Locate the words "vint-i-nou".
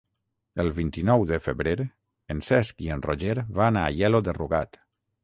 0.77-1.25